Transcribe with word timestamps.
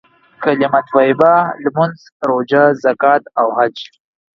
کليمه 0.43 0.81
طيبه، 0.93 1.33
لمونځ، 1.63 1.97
روژه، 2.27 2.63
زکات 2.83 3.23
او 3.39 3.47
حج. 3.57 3.77